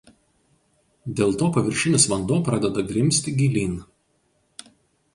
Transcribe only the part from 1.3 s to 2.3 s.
to paviršinis